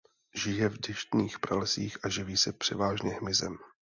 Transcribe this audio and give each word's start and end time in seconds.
Žije 0.35 0.69
v 0.69 0.77
deštných 0.81 1.35
pralesích 1.45 1.93
a 2.05 2.09
živí 2.09 2.37
se 2.37 2.53
převážně 2.53 3.09
hmyzem. 3.21 3.57